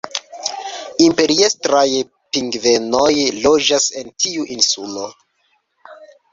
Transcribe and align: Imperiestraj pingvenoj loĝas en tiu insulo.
Imperiestraj 1.07 1.83
pingvenoj 2.33 3.13
loĝas 3.45 3.89
en 4.03 4.13
tiu 4.25 4.51
insulo. 4.59 5.09